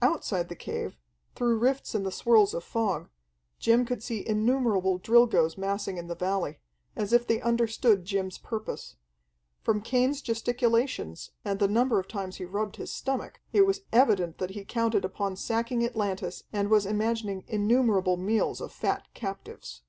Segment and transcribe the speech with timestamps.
[0.00, 0.96] Outside the cave,
[1.34, 3.08] through rifts in the swirls of fog,
[3.58, 6.60] Jim could see innumerable Drilgoes massing in the valley,
[6.94, 8.94] as if they understood Jim's purpose.
[9.64, 14.38] From Cain's gesticulations, and the number of times he rubbed his stomach, it was evident
[14.38, 19.82] that he counted upon sacking Atlantis and was imagining innumerable meals of fat captives.